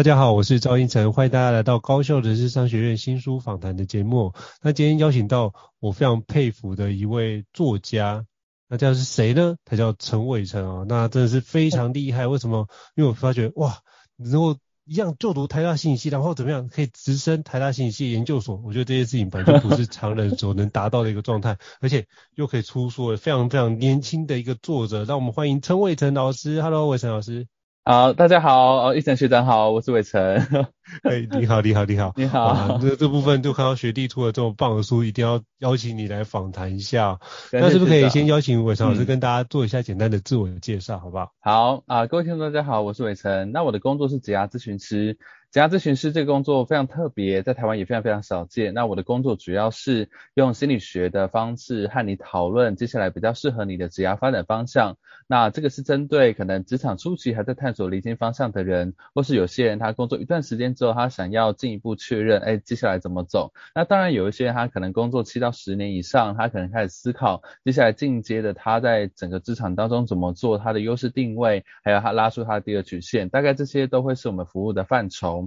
[0.00, 4.32] 大家好，我是赵英成，欢迎大家来到高校人事商学院新书访谈的节目。
[4.62, 8.24] 那今天邀请到我非常佩服的一位作家，
[8.66, 9.56] 那这是谁呢？
[9.66, 12.26] 他叫陈伟成啊，那真的是非常厉害。
[12.26, 12.66] 为什么？
[12.96, 13.80] 因为我发觉哇，
[14.16, 14.56] 能够
[14.86, 18.56] 一样就读台大信息，然后怎么样可以直升台大信息研究所？
[18.64, 22.06] 我觉得这件事情本来就不是常人所能达到的一个状态， 而且
[22.36, 25.04] 又可以出书，非常非常年轻的一个作者。
[25.04, 26.62] 让我们欢迎陈伟成老师。
[26.62, 27.48] Hello，伟成老师。
[27.82, 30.20] 好，大家好，哦，胤丞学长好，我是伟成。
[31.02, 32.78] 哎，你好，你好，你好，你好。
[32.78, 37.18] 这这部分就看到学弟出了这么棒的书，一定要邀请你来访谈一下。
[37.50, 41.32] 那是不是可以先邀请伟成老师跟大家做一下简单的自我介绍，好不好？
[41.40, 43.50] 好啊，各位听众大家好，我是伟成。
[43.50, 45.16] 那我的工作是职涯咨询师。
[45.52, 48.72] 职涯咨询师这个工作非常特别，在台湾也非常非常少见。
[48.72, 54.96] 那我的工作主要是用心理学的方式和你讨论接下来比较适合你的职涯发展方向。
[55.26, 63.52] 那这个是针对可能职场初期还在探索离经方向的人，或是有些人他工作一段时间之后，他想要进一步确认，哎，接下来怎么走？
[63.74, 75.39] 那当然有一些人他可能工作七到十年以上，他可能开始思考接下来进阶的他在整个职场当中怎么做，他的优势定位，还有他拉出他的第二曲线，大概这些都会是我们服务的范畴。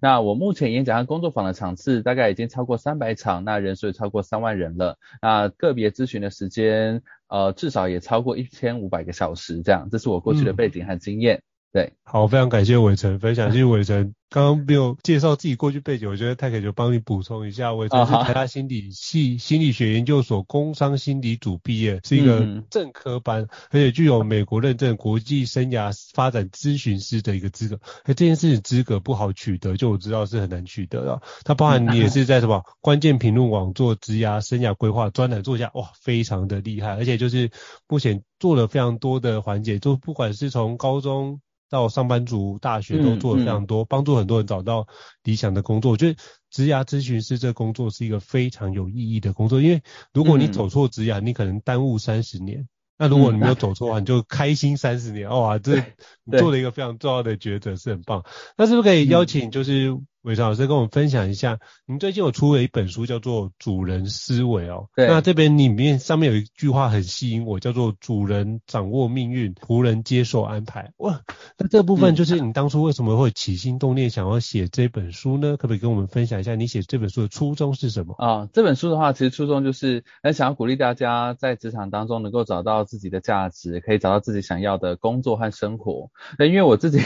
[0.00, 4.98] 那我目前演讲和工作坊的场次大概已经超过三百场，那人数也超过三万人了。
[5.20, 11.36] 那个别咨询的时间，呃，至少也超过一千五百个小时，这样，这是我过去的背景和经验。
[11.36, 11.42] 嗯
[11.72, 13.50] 对，好，非常感谢伟成分享。
[13.50, 17.72] 其实伟成刚刚没有介绍自己过去背景，我觉得泰可以就帮你补充一下。
[17.72, 17.94] 我也是
[18.24, 27.78] 台大心理系心理学研究所工商心理组毕业，是一个正科班，嗯、而且具有美国认证国际生涯发展咨询师的一个资格。
[28.02, 31.22] 哎，这件事情资格不好取得，就我知道是很难取得的。
[31.44, 36.96] 它包含你也是在什么关键评论网做职涯生涯规划专栏作家，哇，非常的厉害。
[36.96, 37.50] 而且就是
[37.88, 41.40] 目前做了非常多的环节，就不管是从高中。
[41.68, 44.86] 到上班族、大学都做了非常多，帮、嗯嗯、助很多人找到
[45.22, 45.92] 理想的工作。
[45.92, 46.18] 我觉得
[46.50, 49.82] 职涯咨询师这工作是一个非常有意义的工作，因为
[50.12, 52.68] 如果你走错职涯，你可能耽误三十年；嗯、
[52.98, 55.28] 那如果你没有走错的话，你就开心三十年。
[55.28, 55.76] 哇，这
[56.24, 58.24] 你做了一个非常重要的抉择，是很棒。
[58.56, 59.96] 那是不是可以邀请就是？
[60.26, 64.88] 伟成老师跟我们分享一下，您最近有出了一本书，叫做《主人思维》哦。
[64.96, 65.06] 对。
[65.06, 70.90] 那这边里面上面有一句话很吸引我，叫做“主人掌握命运，仆人接受安排”。
[70.98, 71.20] 哇，
[71.56, 75.56] 那这个部分就是你当初为什么会起心动念想要写这本书呢？
[75.56, 78.16] 可不可以跟我们分享一下你写这本书的初衷是什么？
[78.18, 86.10] 啊，这本书的话，其实初衷就是很想要鼓励大家在职场当中能够找到自己的价值，可以找到自己想要的工作和生活。
[86.36, 87.00] 那因为我自己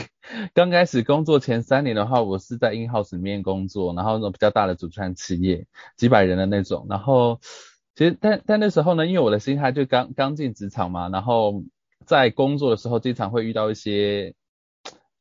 [0.54, 3.09] 刚开始工作前三年的话，我是在 in house。
[3.16, 5.66] 里面工作，然后那种比较大的主创企业，
[5.96, 7.40] 几百人的那种，然后
[7.94, 11.64] 其实但但那时候呢，因为我的心态就刚刚进职场嘛，然后
[12.06, 14.34] 在工作的时候经常会遇到一些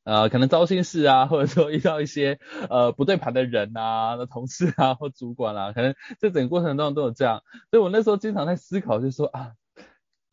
[0.03, 2.39] 呃可能糟心事啊，或者说遇到一些
[2.69, 9.53] 呃不对盘的人啊，那同事啊或主管啊，可能这整个过程当中都有这样，所以我那时候经常在思考，就说啊。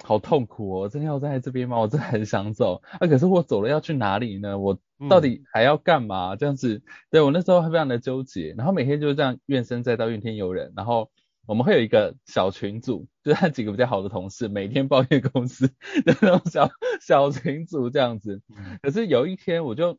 [0.05, 0.89] 好痛苦哦！
[0.91, 1.79] 真的要在这边吗？
[1.79, 3.09] 我真的很想走啊！
[3.09, 4.59] 可是我走了要去哪里呢？
[4.59, 4.79] 我
[5.11, 6.35] 到底还要干嘛？
[6.35, 8.55] 嗯、这样子，对，我那时候还非常的纠结。
[8.57, 10.73] 然后每天就是这样怨声载道，怨天尤人。
[10.77, 11.11] 然后
[11.47, 16.71] 我们会有一个小群组，就是他几个比较好的同事，每天抱怨公司的那种小
[17.01, 18.41] 小群组这样子。
[18.83, 19.99] 可是有一天，我就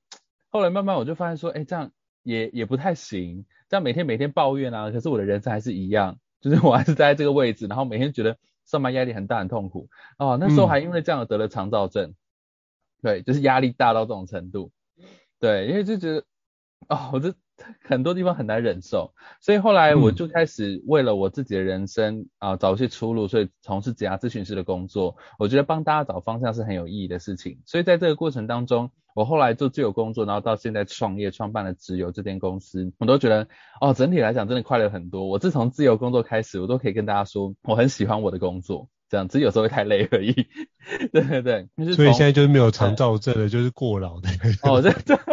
[0.49, 1.91] 后来慢慢我就发现说，哎，这样
[2.23, 3.45] 也也不太行。
[3.69, 8.37] 这样每天每天抱怨啊，可是我的人生还是一样，就是我还是在这个位置，然后每天觉得。
[8.67, 10.35] 上班压力很大，很痛苦哦。
[10.37, 12.15] 那时候还因为这样得了肠躁症，嗯、
[13.01, 14.73] 对，就是压力大到这种程度，
[15.39, 16.23] 对，因为就觉得
[16.89, 17.33] 哦，我这
[17.83, 25.17] 很多地方很难忍受，所以后来我就开始为了我自己的人生啊、嗯呃、找一些出路，所以从事职涯咨询师的工作。
[25.39, 27.59] 我觉得帮大家找方向是很有意义的事情。
[27.65, 33.47] 所以在这个过程当中，我后来做自由工作，然后到现在创业创办了直邮这间公司，我都觉得
[33.81, 35.25] 哦，整体来讲真的快乐很多。
[35.25, 40.33] 我自从自由工作开始，我都可以跟大家说，我很喜欢我的工作，这样只是有时候会太累而已。
[41.11, 44.29] 对对对，所以现在就是没有长照症的，就是过劳的。
[44.63, 45.17] 哦，这这。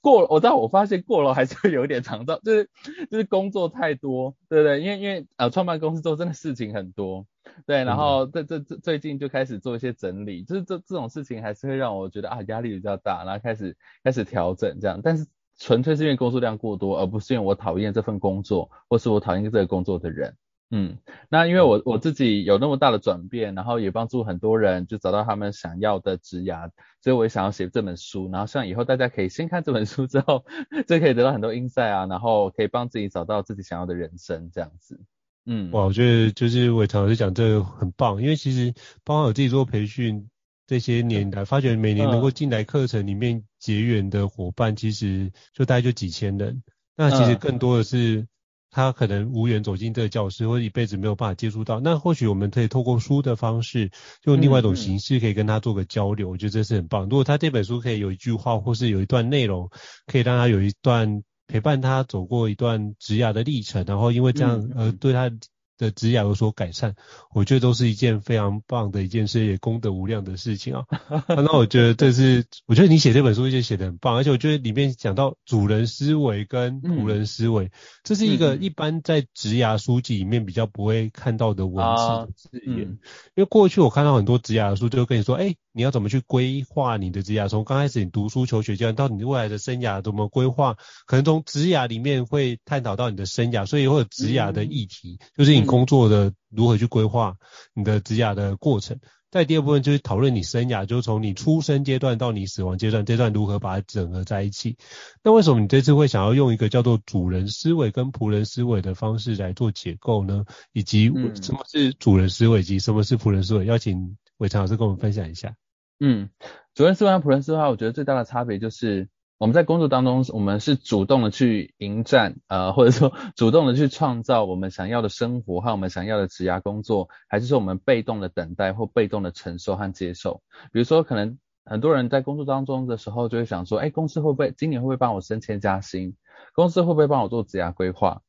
[0.00, 2.70] 过，我知道，我发现过了还是会有一点长照，就是
[3.10, 4.80] 就是工作太多，对不对？
[4.80, 7.26] 因为因为呃创办公司之后真的事情很多，
[7.66, 15.26] 对，然后这这这最近就开始做一些整理，就是这这种事情还是会让我觉得啊压力比较大，然后开始开始调整这样，但是
[15.58, 20.36] 纯粹是因为工作量过多，而不是因为我讨厌这份工作，或是我讨厌这个工作的人。
[20.70, 20.98] 嗯，
[21.30, 26.70] 那因为我我自己有那么大的转变，然后也帮助很多人就找到他们想要的职涯，
[27.02, 30.44] 所以我也想要写这本书，然后像以后大家可以先看这本书之后，
[30.86, 35.00] 就可以得到很多 insight 啊，然后可以帮自己找到自己想要的人生这样子。
[35.46, 38.74] 嗯，哇，我觉得就是伟成老师讲这个很棒，因为其实
[39.04, 40.28] 包括我自己做培训
[40.66, 46.62] 这些年来，发觉每年能够进来课程里面结缘的伙伴，其实就大概就几千人，
[46.94, 48.28] 那其实更多的是。
[48.70, 51.80] 他可能无缘走进这个教室，或者一辈子没有办法接触到。
[51.80, 53.90] 那或许我们可以透过书的方式，
[54.24, 56.28] 用另外一种形式，可以跟他做个交流。
[56.28, 56.32] 嗯嗯。
[56.32, 57.04] 我觉得这是很棒。
[57.04, 59.70] 如果他这本书可以有一句话，或是有一段内容，
[60.06, 65.30] 可以让他有一段陪伴他走过一段职涯的历程，然后因为这样而对他
[65.78, 66.94] 的职涯有所改善，
[67.32, 70.84] 我觉得都是一件非常棒的一件事，也功德无量的事情啊。
[71.28, 77.70] 那我觉得这是，我觉得你写这本书就写得很棒，而且我觉得里面讲到主人思维跟仆人思维，嗯、
[78.02, 82.88] 这是一个一般在职涯书籍里面比较不会看到的文字的字眼。
[82.88, 82.98] 嗯、
[83.36, 87.46] 因为过去我看到很多职涯的书，就会跟你说，哎、欸，你要怎么去规划你的职涯？
[87.46, 90.76] 从刚开始你读书求学阶段到你未来的生涯怎么规划？
[91.06, 95.68] 可能从职涯里面会探讨到你的生涯，所以会有职涯的议题，嗯、就是你。
[95.68, 97.36] 工作的如何去规划
[97.74, 98.98] 你的职涯的过程，
[99.30, 104.78] 在第二部分就是讨论你生涯，就是从你出生阶段到你死亡阶段，这段如何把它整合在一起。
[105.22, 110.46] 那为什么你这次会想要用一个叫做主人思维跟仆人思维的方式来做解构呢？
[110.72, 113.66] 以及什么是主人思维以及什么是仆人思维？
[113.66, 115.54] 邀请伟强老师跟我们分享一下。
[116.00, 116.30] 嗯，
[116.74, 119.08] 主人思维和仆人思维，我觉得最大的差别就是。
[119.40, 130.42] 我们在工作当中，我们是主动的去迎战，呃，或者说主动的去创造我们想要的生活和我们想要的职涯工作，还是说我们被动的等待或被动的承受和接受？
[130.72, 136.16] 比如说，可能很多人在工作当中的时候就会想说，哎，公司会不会今年会不会帮我升迁加薪？
[136.52, 138.22] 公司会不会帮我做职涯规划？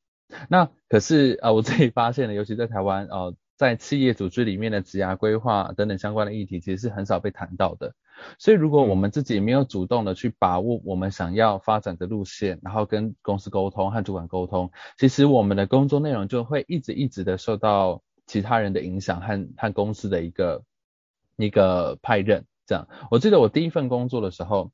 [0.47, 7.93] 那可是，呃，我自己发现了，尤其在台湾，呃，在企业组织里面的职涯规划等等相关的议题，其实是很少被谈到的。
[8.37, 20.63] 所以，如果我们自己没有主动的去把握我们想要发展的路线，然后跟公司沟通和主管沟通，其实我们的工作内容就会一直一直的受到其他人的影响和和公司的一个
[21.35, 22.45] 一个派任。
[22.65, 24.71] 这样，我记得我第一份工作的时候，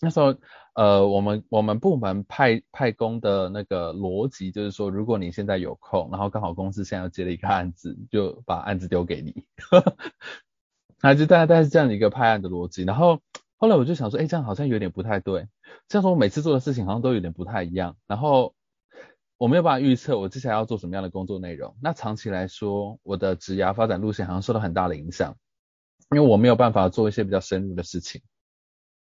[0.00, 0.34] 那时候
[0.74, 9.44] 呃，我们我们部门派派工的那个逻辑就是说，如果你现在有空，然后刚好公司现在要接了一个案子，就把案子丢给你。
[11.00, 13.20] 那就大概大概是这样的一个派案的逻辑，然后
[13.56, 15.48] 后来我就想说，哎，这样好像有点不太对。
[15.88, 18.54] 这样说我每次做的事情好像都有点不太一样，然后
[19.38, 21.76] 我没有办法预测我接下来要做什么样的工作内容。
[21.82, 25.36] 那长期来说，我的职涯发展路线好像受到很大的影响，
[26.10, 28.20] 因为我没有办法做一些比较深入的事情。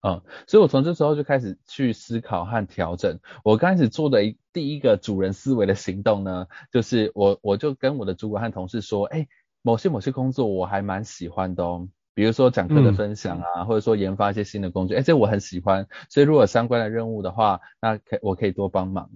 [0.06, 3.18] 嗯，所以我从这时候就开始去思考和调整。
[3.42, 9.26] 我刚开始做的一第一个主人思维的行动呢，就是我我就跟我的主管和同事说，哎。
[9.62, 19.10] 某些某些工作我还蛮喜欢的哦，比如说讲课的分享啊，嗯、或者说研发一些新的工具，哎，这我很喜欢，所以如果相关的任务的话，那可我可以多帮忙。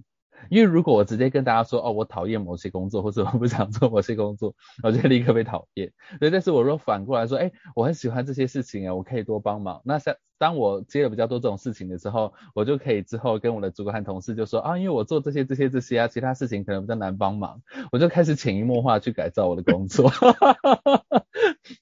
[0.49, 5.91] 因为如果我直接跟大家说，哦，我讨厌某些工作，或者我不想做某些工作，我就立刻被讨厌。
[6.19, 9.81] 所以，但是我若反过来说，哎，我很喜欢这些事情啊，我可以多帮忙。
[9.85, 20.11] 那像当我接了比较多这种事情的时候，我就可以之后跟我的主管和同事就说，啊，因为我做这些这些这些啊，其他事情可能比较难帮忙，我就开始潜移默化去改造我的工作。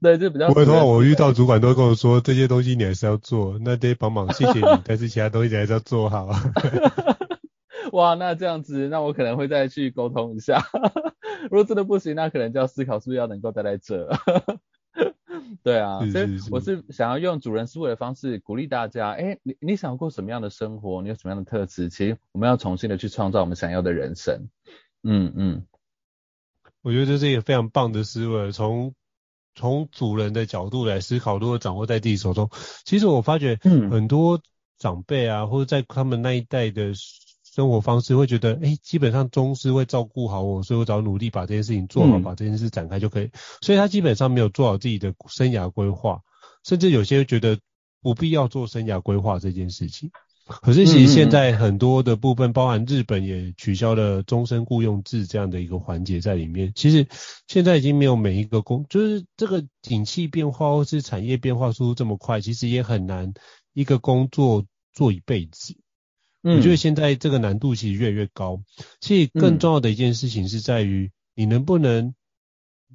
[0.02, 0.48] 对，就比较。
[0.50, 6.30] 不会，通话我遇到主管都会跟我说，这些东西你还是要做，那得帮忙，谢谢你，但是其他东西你还是要做好。
[7.92, 10.64] 哇，那这样子，那我可能会再去沟通一下。
[11.50, 14.10] 如果真的不行，那可能就要思考是不是要能够待在这。
[15.64, 19.12] 对啊，所以我是想要用主人思维的方式鼓励大家。
[19.12, 21.02] 哎，你你想过什么样的生活？
[21.02, 21.90] 你有什么样的特质？
[21.90, 24.50] 其实我们要重新的去创造我们想要的人生。
[25.04, 25.66] 嗯嗯，
[26.82, 28.94] 我觉得这是一个非常棒的思维，从
[29.56, 32.50] 从主人的角度来思考，如果掌握在自己手中。
[32.86, 34.42] 其实我发觉，很多。
[34.82, 36.94] 长辈啊，或者在他们那一代的
[37.60, 43.30] 生活方式，会觉得，哎、欸，基本上公司会照顾好我，所以我只要努力把这件事情做好，嗯、把这件事展开就可以。
[43.60, 46.22] 所以他基本上没有做好自己的生涯规划，
[46.64, 47.60] 甚至有些觉得
[48.02, 50.10] 不必要做生涯规划这件事情。
[50.62, 56.72] 可是其实现在很多的部分，包含日本也取消了终身雇佣制这样的一个环节在里面。
[56.76, 57.08] 其实
[57.46, 63.34] 现在已经没有每一个工，就是这个景气变化或是产业变化速度这么快，其实也很难
[63.74, 65.76] 一个工作做一辈子。
[66.56, 68.62] 我觉得现在这个难度其实越来越高。
[69.00, 72.14] 其实更重要的一件事情是在于你能不能。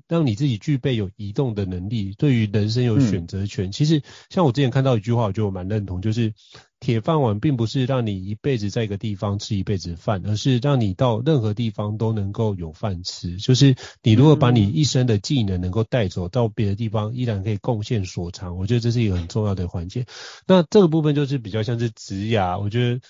[0.08, 3.68] 让你自己具备有移动的能力，对于人生有选择权。
[3.68, 6.34] 嗯、其实，像我之前看到一句话，我觉得我蛮认同，就是
[6.80, 13.36] 铁饭碗并不是让你一辈子在一个地方吃一辈子饭，而是让你到任何地方都能够有饭吃。
[13.36, 20.06] 就是你如果把你一生的技能能够带走到别的地方，依然可以贡献所长，我觉得这是一个很重要的环节。
[20.46, 23.00] 那这个部分就是比较像是职涯，我觉得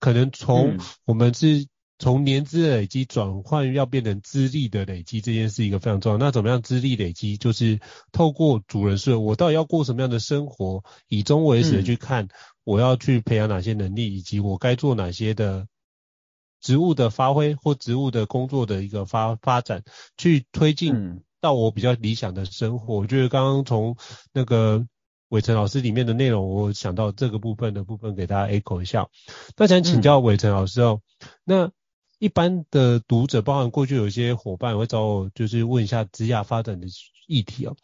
[0.00, 1.66] 可能从我们是。
[2.00, 6.16] 从年资的累积转换要变成资历的累积，这件事一个非常重要。
[6.16, 7.36] 那怎么样资历累积？
[7.36, 7.80] 就是
[8.12, 12.28] 透过主人说，我到底要过什么样的生活，以终为始的去看，
[12.62, 15.66] 我要去培养哪些能力，以及我该做哪些的
[16.60, 19.82] 职务的发挥或职务的工作的一个发发展，
[20.16, 22.94] 去推进到我比较理想的生活。
[22.94, 23.96] 我觉得刚刚从
[24.32, 24.86] 那个
[25.28, 29.08] 伟成老师里面的内容，我想到这个部分的部分给大家 echo 一下。
[29.56, 31.00] 那想请教伟成老师哦，
[31.44, 31.70] 那。
[32.20, 36.88] 一般的读者，包含过去有一些伙伴会找我，就是问一下职业发展的
[37.28, 37.76] 议题哦。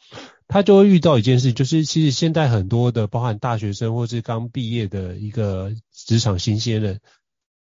[0.48, 7.00] 他就会遇到一件事，就是其实现在很多的，包含大学生或是刚毕业的一个职场新鲜人，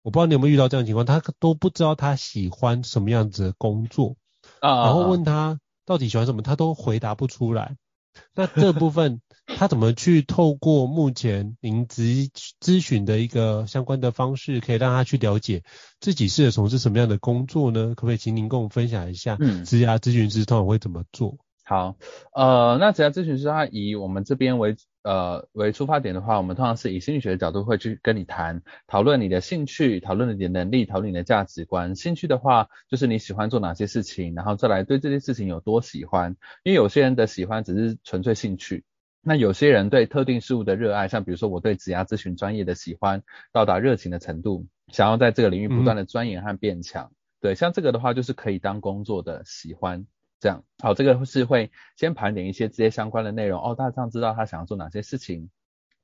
[0.00, 4.16] 我不知道你有没有遇到这样的情况，他都不知道他喜欢什么样子的工作
[4.60, 7.76] 啊，然后问他到底喜欢什么，他都回答不出来。
[8.34, 9.20] 那这部分。
[9.44, 15.64] 他怎么去透过目前您咨咨询的一个相关的方式，可以让他去了解
[16.00, 17.88] 自己适合从事什么样的工作呢？
[17.96, 19.36] 可不可以请您跟我们分享一下？
[19.40, 21.38] 嗯，职涯咨询师通常会怎么做？
[21.64, 21.96] 好，
[22.34, 31.94] 呃，那职涯咨询师他以我们这边为呃为出发点的话，我们通常是以心理学的角度会去跟你谈，讨论你的兴趣，讨论你的能力，讨论你的价值观。
[31.94, 36.36] 兴趣的话，就是你喜欢做哪些事情，然后再来对这些事情有多喜欢。
[36.64, 38.84] 因为有些人的喜欢只是纯粹兴趣。
[39.24, 47.04] 那有些人对特定事物的热爱，像比如说我对职涯咨询专业的喜欢，到达热情的程度，想要在这个领域不断的钻研和变强。
[47.04, 50.04] 嗯、对，像这个的话，就是可以当工作的喜欢
[50.42, 50.64] 这样。
[50.82, 55.48] 好，这个是会先盘点一些这些相关的内容哦，大致知道他想要做哪些事情，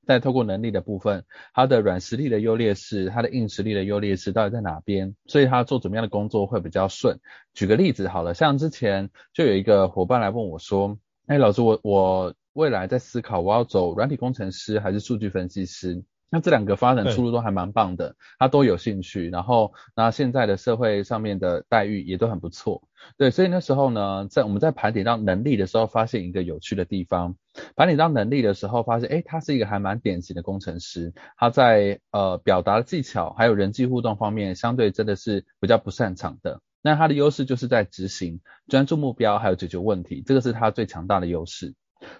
[0.07, 7.19] 再透过能力的部分，他的软实力的优劣势，他的硬实力的优劣势到底在哪边，所以他做怎么样的工作会比较顺。
[7.53, 12.33] 举个例子好了，像之前就有一个伙伴来问我说，哎，老师我我。
[12.53, 22.83] 未来在思考我要走软体工程师还是数据分析师，那这两个发展出路都还蛮棒的，他都有兴趣，然后那现在的社会上面的待遇也都很不错，
[23.17, 27.35] 对，所以那时候呢，在我们在盘点到能力的时候，发现一个有趣的地方，
[27.75, 41.73] 盘点到能力的时候，发现诶，他是一个还蛮典型的工程师，他在呃表达的技巧还有人际互动方面，相对真的是比较不擅长的，那他的优势就是在执行、专注目标还有解决问题，这个是他最强大的优势。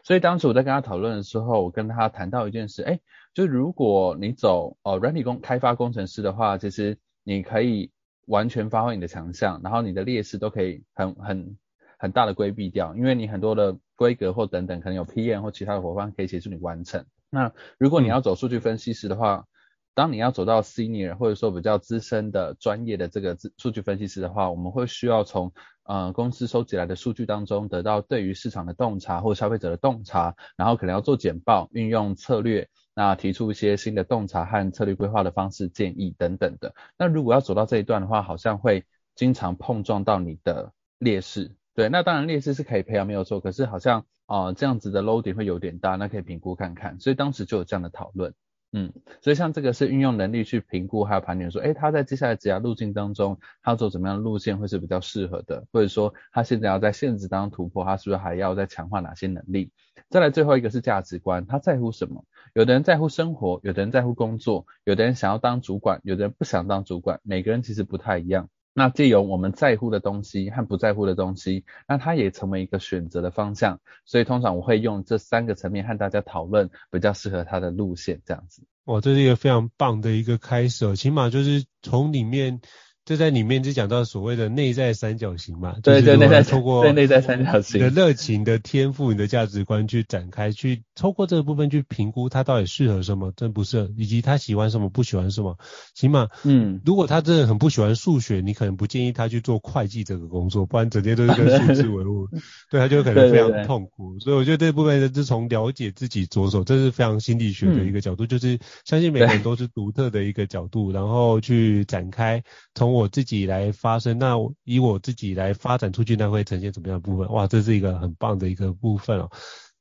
[0.04, 3.00] 所以当时我在跟他讨论的时候，我跟他谈到一件事，哎，
[3.34, 7.92] 就如果你走呃软体工开发工程师的话，其实你可以
[8.26, 11.58] 完全发挥你的强项，然后你的劣势都可以很很
[11.98, 17.06] 很大的规避掉，因为你很多的规格或等等，可能有 PM 或其他的伙伴可以协助你完成。
[17.30, 19.46] 那如果你要走数据分析师的话，
[19.94, 25.52] 当你要走到 senior 或者说比较资深的专业的这个数据分析师的话，我们会需要从
[25.84, 32.70] 呃公司收集来的数据当中得到对于市场的洞察或消费者的洞察，然后可能要做简报，运用策略，
[33.00, 36.76] 那提出一些新的洞察和策略规划的方式建议等等的。
[36.98, 38.84] 那如果要走到这一段的话，好像会
[39.16, 41.56] 经常碰撞到你的劣势。
[41.74, 47.00] 对，那当然劣势是可以培养没有错，可是好像啊、这样子的 loading 会有点大，那可以评估看看。
[47.00, 48.34] 所以当时就有这样的讨论。
[48.72, 59.72] 嗯，所以像这个是运用能力去评估，还有盘点说，哎，他在接下来职涯路径当中，他要走怎么样的路线会是比较适合的，或者说他现在要在现实当中突破，他是不是还要再强化哪些能力？
[60.10, 62.24] 再来最后一个是价值观，他在乎什么？
[62.54, 68.50] 有的人在乎生活，有的人在乎工作，有的人想要当主管，有的人不想当主管，每个人其实不太一样。
[68.74, 73.80] 那借由我们在乎的东西和不在乎的东西，那它也成为一个选择的方向。
[74.06, 78.64] 所以通常我会用这三个层面和大家讨论比较适合他的路线，这样子。
[78.86, 82.62] 哇，这是一个非常棒的一个开始，起码就是从里面
[83.10, 87.80] 这在里面就讲到所谓的内在三角形嘛，对对，内在透过对内在三角形。
[87.82, 95.58] 你的热情的天赋、你的价值观去展开，去透过这个部分去评估他到底适合什么，真不适合，以及他喜欢什么，不喜欢什么。
[95.96, 102.28] 起码，嗯，如果他真的很不喜欢数学，你可能不建议他去做会计这个工作，不然整天都是跟数字为伍，
[102.70, 104.14] 对他就可能非常痛苦。
[104.18, 112.44] 对对对，所以我觉得这部分是从了解自己着手，这是非常心理学的一个角度，嗯、就是相信每个人都是独特的一个角度，然后去展开
[112.76, 117.32] 从我自己来发生，那以我自己来发展出去，那会呈现什么样的部分？
[117.32, 119.30] 哇，这是一个很棒的一个部分哦。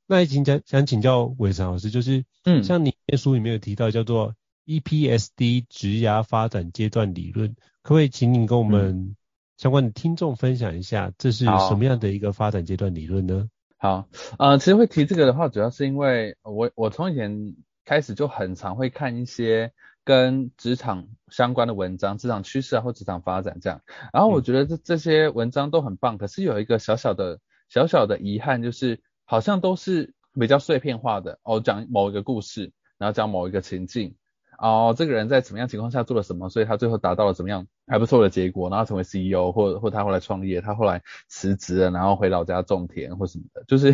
[0.07, 4.35] 那请讲想请教伟成老师，就是，嗯，像你书里面有提到叫做
[4.67, 9.17] EPSD 职涯发展阶段理论，可不可以请你跟我们
[9.57, 13.49] 相关的听众分享一下，这是什么样的一个发展阶段理论呢？
[13.77, 14.09] 好，
[14.39, 19.73] 呃，其实会提这个的话，主要是因为我我从以前开始就很常会看一些。
[20.09, 31.39] 跟职场相关的文章，职场趋势啊，或职场发展这样，然后我觉得这这些文章都很棒，可是有一个小小的小小的遗憾，就是好像都是比较碎片化的。
[31.43, 34.15] 哦，讲某一个故事，然后讲某一个情境，
[34.59, 43.91] 哦，这个人在什么样情况下做了什么，所以他最后达到了怎么样还不错的结果，然后成为 CEO 或或他后来创业，他后来辞职了，然后回老家种田或什么的，就是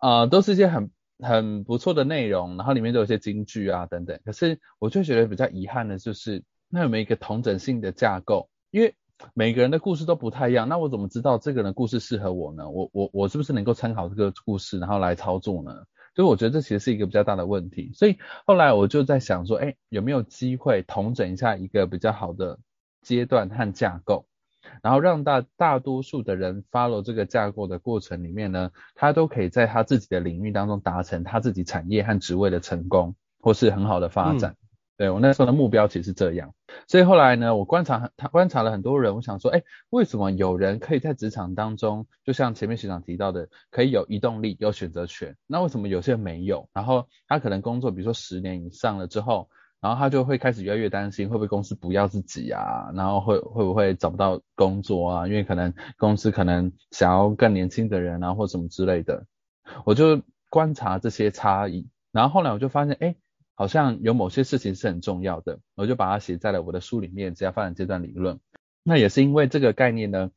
[0.00, 0.92] 啊、呃，都是一些很。
[1.22, 4.18] 很不错的内容，然后里面都有一些金句啊等等。
[4.24, 8.48] 可是我就觉得比较遗憾的就是，那有没有一个同整性的架构？
[8.70, 8.94] 因为
[9.34, 12.68] 每个人的故事都不太一样，那我怎么知道这个人故事适合我呢？
[12.70, 15.84] 我我我是不是能够参考这个故事，然后来操作呢？
[16.14, 17.92] 所以我觉得这其实是一个比较大的问题。
[17.94, 22.58] 所以后来我就在想说，哎，有没有机会同整一下一个比较好的
[23.02, 24.26] 阶段和架构？
[24.82, 34.52] 然后让大大多数的人 follow 这个架构的过程里面呢，他都可以在他自己的领域当中达成他自己产业和职位的成功，或是很好的发展。
[34.52, 34.56] 嗯、
[34.96, 36.54] 对，我那时候的目标其实是这样。
[36.86, 45.36] 所以后来呢，我观察他观察了很多人，我想说，哎，为什么有人可以在职场当中，就像前面学长提到的，可以有移动力、有选择权？
[45.46, 46.68] 那为什么有些人没有？
[46.72, 49.48] 然后他可能工作，比如说十年以上了之后。
[49.80, 52.90] 然后他就会开始越来越担心，会不会公司不要自己啊？
[52.94, 55.26] 然后会会不会找不到工作啊？
[55.26, 59.24] 因为可能公司可能想要更年轻的人啊，或什么之类的。
[59.84, 60.20] 我就
[60.50, 63.14] 观察这些差异，然后后来我就发现，哎，
[63.54, 68.38] 好像有某些事情是很重要的，我就把它写在了我的书里面，职涯发展阶段理论。
[68.82, 70.30] 那也是因为这个概念呢，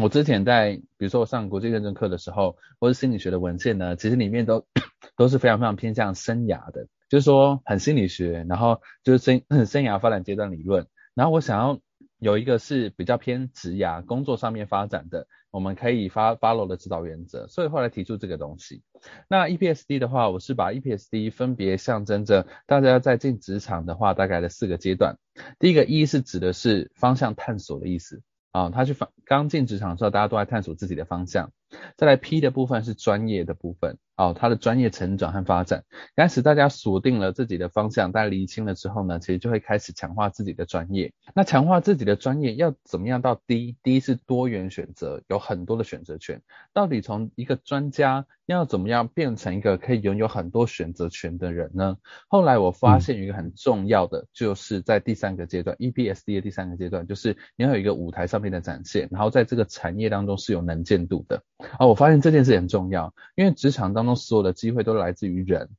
[0.00, 4.66] 我之前在比如说我上国际认证课的时候，或是心理学的文献呢，其实里面都
[5.16, 6.86] 都是非常非常偏向生涯的。
[7.10, 11.78] 就是说很心理学，然后就是生 生涯发展阶段理论，然后我想要
[12.18, 18.82] 有一个是比较偏职涯工作上面发展的，我们可以 follow 的指导原则，所以后来提出这个东西。
[19.28, 25.18] 那 EPSD 的话，我是把 EPSD 分别象征着大家在进职场的话，大概的四个阶段。
[25.58, 31.50] 第一个 E 是指的是方向探索的意思啊，他去方刚进职场的时候，大家都在探索自己的方向。
[31.96, 33.98] 再来 P 的部分是专业的部分。
[34.16, 35.82] 哦，他的专业成长和发展，
[36.14, 41.10] 开始大家锁定了自己的方向，大家厘清了之后呢，其实就会开始强化自己的专业。
[41.34, 46.42] 那强化自己的专业要怎么样到 D？D 是多元选择，有很多的选择权。
[46.74, 51.96] 到底从一个专家要怎么样变成一个可以拥有很多选择权的人呢？
[52.28, 61.42] 后来我发现一个很重要的，就是在第三个阶段、嗯、，EPSD 的第三个阶段，就是你要有一个舞台上面的展现，然后在这个产业当中是有能见度的。
[61.78, 64.10] 啊，我发现这件事很重要，因为职场当中。
[64.20, 65.70] 所有的机会都来自于人，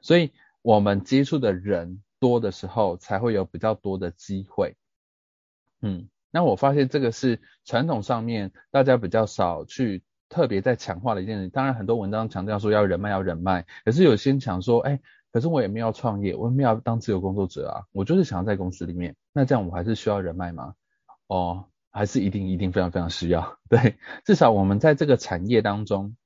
[0.00, 4.74] 所以我们接触的人多的时候，才会有比较多的机会。
[5.82, 11.48] 嗯，那我发现这个是传统上面大家比较少去特别在强化的一件事。
[11.50, 15.00] 当然，很多文章强调说要人脉，要人脉，可是有些人讲说，哎，
[15.32, 19.14] 可是我也没有创业，我也没有当自由工作者啊，我就是想要在公司里面。
[19.32, 20.74] 那这样我还是需要人脉吗？
[21.26, 23.58] 哦，还是一定一定非常非常需要。
[23.68, 26.16] 对，至少我们在这个产业当中。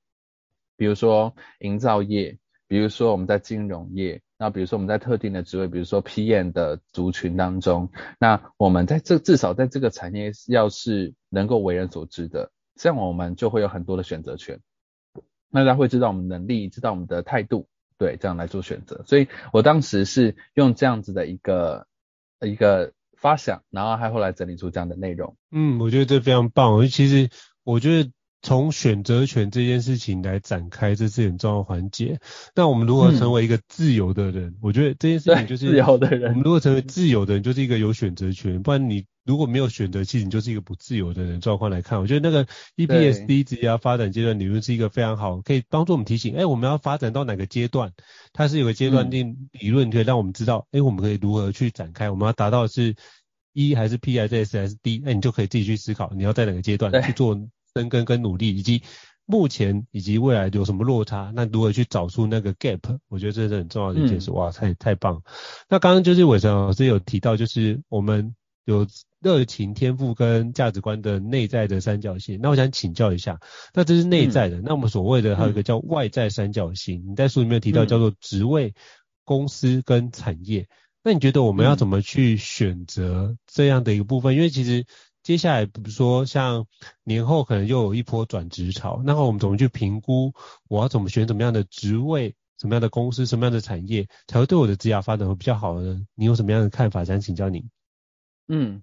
[0.77, 14.59] 比如说营造业，比如说我们在金融业，那比如说我们在特定的职位，比如说 PM 的族群当中，那我们在这至少在这个产业要是能够为人所知的，这样我们就会有很多的选择权。
[15.48, 19.05] 那大家会知道我们能力，知道我们的态度，对，这样来做选择。
[19.07, 21.87] 所以我当时是用这样子的一个
[22.40, 22.92] 一个
[23.24, 25.34] 发想，然后还后来整理出这样的内容。
[25.50, 26.87] 嗯，我觉得这非常棒。
[26.88, 27.30] 其实
[27.62, 28.10] 我觉得。
[28.46, 32.20] 从选择权这件事情来展开，这是很重要的环节。
[32.54, 34.48] 那我们如何成为一个自由的人？
[34.48, 36.32] 嗯、我觉得这件事情就是自由的人。
[36.32, 38.62] 我们如果成为自由的人，就是一个有选择权。
[38.62, 41.40] 不然你如果没有选择，其实你就是一个不自由的人。
[41.40, 47.92] 状况来看，我觉得那个 EPSD 职涯发展阶段理论是一个非常好，可以帮助我们提醒，哎，我们要发展到哪个阶段？
[48.32, 52.10] 它是有个阶段定理论，可以让我们知道，哎，我们可以如何去展开？
[52.10, 52.94] 我们要达到的是。
[53.56, 57.40] E 还是 P 还是 S 还是 D，那你就可以自己去思考，你要在哪个阶段去做
[57.76, 58.82] 深耕跟努力，以及
[59.26, 64.32] 目前以及未来有什么落差，那如何去找出那个 gap，我觉得这是很重要的一件事。
[64.32, 65.22] 嗯、哇，太太棒！
[65.68, 68.34] 那刚刚就是伟成老师有提到，就是我们
[68.64, 68.87] 有
[69.20, 72.38] 热情、天赋跟价值观的内在的三角形。
[72.42, 73.40] 那我想请教一下，
[73.72, 78.74] 那这是内在的，嗯、那我们所谓的还有一个叫外在三角形，嗯、你在书里面提到叫做职位、
[79.24, 80.68] 公司跟产业。
[81.03, 84.35] 那你觉得我们要怎么去选择这样的一个部分？
[84.35, 84.87] 嗯、因为其实
[85.22, 86.66] 接下来比如说像
[87.03, 90.33] 年后可能又有一波转职潮，那我们怎么去评估
[90.68, 96.00] 我要怎么选怎么样的职位、什么样的公司、什么样的产业才会对我的职业发展会比较好呢？
[96.14, 97.05] 你有什么样的看法？
[97.05, 97.66] 想请教你。
[98.48, 98.83] 嗯。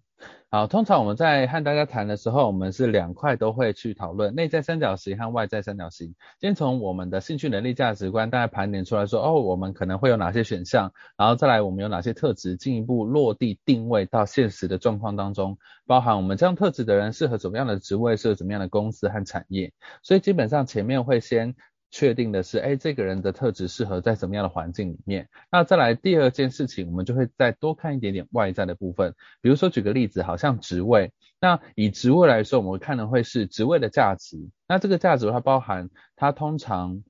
[0.52, 6.14] 好，通常我们在和大家谈的时候，我们是两块都会去讨论，内在三角形和外在三角形。
[6.40, 19.74] 先从我们的兴趣、能力、价值观，大概盘点出来说，哦，我们可能会有哪些选项，然后再来我们有哪些特质，进一步落地定位到现实的状况当中，包含我们这样特质的人适合怎么样的职位，适合怎么样的公司和产业。
[20.04, 21.56] 所以基本上前面会先。
[21.92, 25.30] 确定的是，哎，这个人的特质适合在什么样的环境里面？
[25.52, 29.14] 那再来第二件事情，我们就会再多看一点点外在的部分。
[29.42, 34.38] 比如说举个例子，好像职位，那以职位来说，我们看的会是职位的价值。
[34.68, 37.04] 那这个价值它包含，它通常。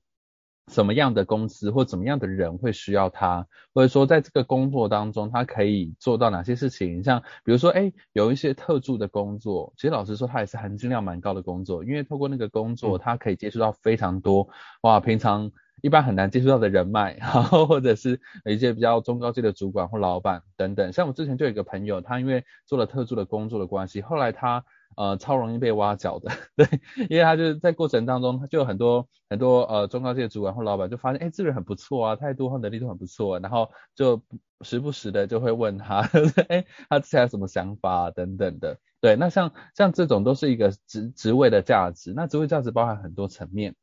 [0.68, 7.02] 什么样的公司或怎么样的人会需要他，或者说在这个工作当中，他可以做到哪些事情？
[7.02, 14.48] 像比如说，哎，有一些特助的工作，其实老实说，它也是含金量蛮高的工作，因为透过那个工作，他可以接触到非常多，
[14.82, 15.50] 哇，平常
[15.82, 20.92] 一般很难接触到的人脉， 然后或者是一些比较中高阶的主管或老板等等。
[20.92, 24.64] 像我之前就有一个朋友，他因为做了特助的工作的关系，后来他。
[24.96, 26.66] 呃，超容易被挖角的， 对，
[27.08, 34.22] 因为他就是在过程当中，他就有很多很多呃中高阶主管或老板就发现，哎，这个人很不错啊，态度和能力都很不错，然后就
[34.60, 36.00] 时不时的就会问他，
[36.48, 43.74] 哎，他之前有什么想法啊等等的，对，那像像这种都是一个职职位的价值，那职位价值包含很多层面。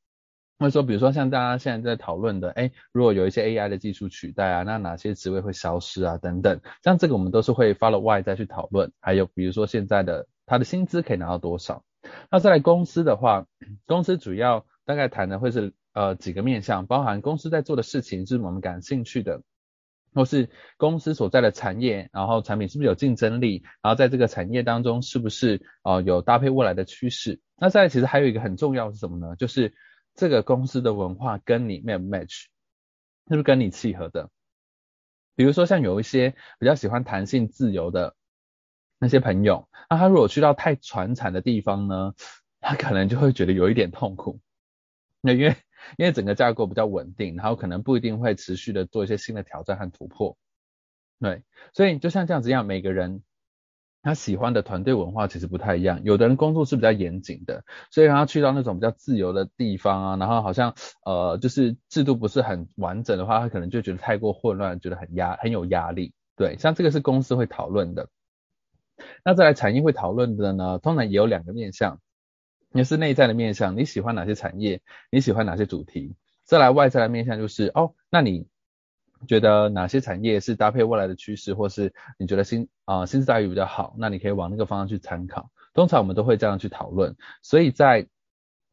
[0.61, 6.17] 或者说，比如说像大家现在在讨论的，哎，如果有一些 AI 的技术取代啊，那哪些职位会消失啊？
[6.17, 8.91] 等等，像这个我们都是会 follow 外再去讨论。
[8.99, 11.83] 还有比如说现在的他的薪资可以拿到多少？
[12.31, 13.45] 那再来公司的话，
[13.85, 19.41] 公司主要大概谈的会是呃几个面向，包含公司在做的事情是我们感兴趣的，
[20.13, 27.39] 或是公司所在的产业，然后产品是不是有竞争力，然后在这个产业当中是不是呃有搭配未来的趋势？
[27.55, 29.35] 那再来其实还有一个很重要是什么呢？
[29.37, 29.73] 就是。
[30.15, 32.49] 这个公司的文化跟你 match，是
[33.29, 34.29] 不是跟你契合的？
[35.35, 38.17] 比如说像有一些比较喜欢弹性自由的
[38.99, 42.13] 那些朋友，那他如果去到太传产的地方呢，
[42.59, 44.39] 他可能就会觉得有一点痛苦。
[45.21, 45.55] 那因为
[45.97, 50.37] 因为整个架构比较稳定，然后可能不一定会持续的做一些新的挑战和突破。
[51.19, 53.23] 对，所以就像这样子一样，每个人。
[54.01, 66.13] 他喜欢的团队文化其实不太一样，有的人工作是比较严谨的，所以让他去到那种比较自由的地方啊，然后好像呃就是制度不是很完整的话，他可能就觉得太过混乱，觉得很压很有压力。
[66.37, 68.07] 对，像这个是公司会讨论的。
[69.23, 71.99] 那再来产业会讨论的呢，通常也有两个面向，
[72.73, 76.15] 也是内在的面向，你喜欢哪些产业，你喜欢哪些主题？
[76.43, 78.47] 再来外在的面向就是哦，那你。
[79.27, 85.51] 觉得哪些产业是搭配未来的趋势，或是你觉得薪啊薪资待遇比较好，那你可以往那个方向去参考。
[85.73, 88.07] 通常我们都会这样去讨论，所以在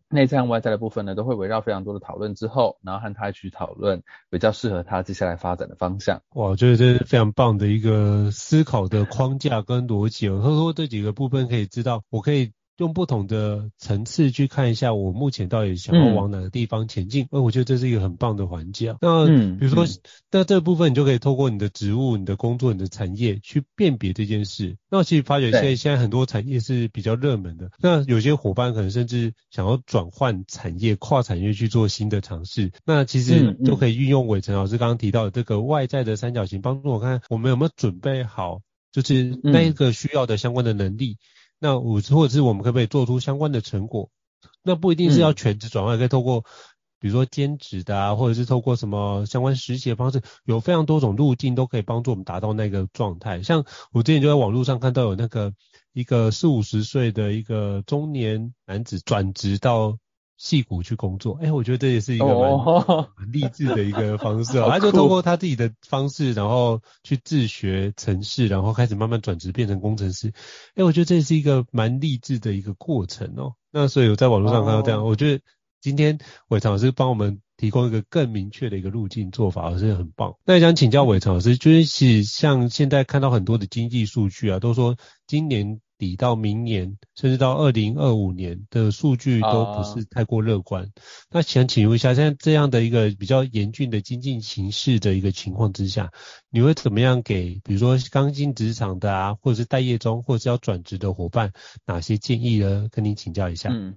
[0.09, 6.23] 内在外在的部分呢，都会围绕非常多的讨论之后，然后和他去讨论比较适合他接下来发展的方向。
[6.35, 10.41] 哇，我觉得这是非常棒的一个思考的框架跟逻辑哦。
[10.43, 12.53] 他说这几个部分可以知道，我可以。
[12.79, 17.25] 用不同的层次去看一下，我目前到底想要往哪个地方前进。
[17.25, 18.95] 哎、嗯、我觉得这是一个很棒的环节。
[19.01, 24.77] 那比如说，嗯嗯、那这部分你就可以透过你的职务、你的工作、你的产业去辨别这件事。
[24.91, 27.71] 那我其实发觉现在现在很多产业是比较热门的。
[27.81, 32.73] 那有些伙伴可能甚至想要转换产业、跨产业去做新的尝试。
[32.85, 38.61] 那其实都可以运用伟成老师刚刚提到的这个外在的三角形，帮助我看我们有没有准备好，
[38.93, 41.13] 就是那一个需要的相关的能力。
[41.13, 44.11] 嗯那我或者是我们可不可以做出相关的成果？
[44.63, 46.45] 那不一定是要全职转换，嗯、可以透过
[47.01, 53.43] 比如说兼职的啊，或者是透过什么相关实习的方式，有非常多种路径都可以帮助我们达到那个状态。
[53.43, 55.53] 像我之前就在网络上看到有那个
[55.93, 59.99] 一个四五十岁的一个中年男子转职到。
[60.39, 62.53] 矽谷去工作，哎、欸，我觉得这也是一个蛮
[63.17, 64.69] 蛮励志的一个方式哦。
[64.71, 70.29] 他就通过他自己的方式，然后去自学程式，然后开始慢慢转职变成工程师。
[70.29, 73.55] 哎、欸，我觉得这是一个蛮励志的一个过程哦。
[73.71, 75.43] 那所以我在网络上看到这样，我觉得
[75.81, 76.19] 今天
[76.49, 80.35] 伟成老师帮我们提供一个更明确的一个路径做法，而是很棒。
[80.45, 84.97] 那也想请教伟成老师，就是像现在看到很多的经济数据啊，都说
[85.27, 90.87] 今年底到明年，甚至到二零二五年的数据都不是太过乐观。
[90.87, 90.91] Uh,
[91.31, 96.13] 那想请问一下，现在这样的一个比较严峻的经济形势的一个情况之下，
[96.51, 101.53] 你会怎么样给，比如说刚进职场的啊，或者是待业中，或者是要转职的伙伴，
[101.85, 102.89] 哪些建议呢？
[102.91, 103.71] 跟您请教一下。
[103.73, 103.97] 嗯，